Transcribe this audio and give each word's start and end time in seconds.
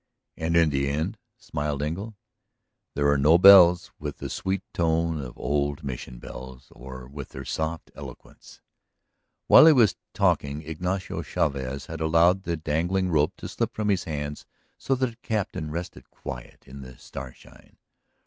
"And 0.35 0.57
in 0.57 0.71
the 0.71 0.89
end," 0.89 1.19
smiled 1.37 1.83
Engle, 1.83 2.15
"there 2.95 3.07
are 3.11 3.19
no 3.19 3.37
bells 3.37 3.91
with 3.99 4.17
the 4.17 4.31
sweet 4.31 4.63
tone 4.73 5.21
of 5.21 5.37
old 5.37 5.83
Mission 5.83 6.17
bells, 6.17 6.69
or 6.71 7.05
with 7.07 7.29
their 7.29 7.45
soft 7.45 7.91
eloquence." 7.93 8.61
While 9.45 9.67
he 9.67 9.73
was 9.73 9.95
talking 10.15 10.63
Ignacio 10.63 11.21
Chavez 11.21 11.85
had 11.85 12.01
allowed 12.01 12.45
the 12.45 12.57
dangling 12.57 13.09
rope 13.11 13.33
to 13.37 13.47
slip 13.47 13.75
from 13.75 13.89
his 13.89 14.05
hands 14.05 14.47
so 14.75 14.95
that 14.95 15.05
the 15.05 15.17
Captain 15.21 15.69
rested 15.69 16.09
quiet 16.09 16.63
in 16.65 16.81
the 16.81 16.97
starshine. 16.97 17.77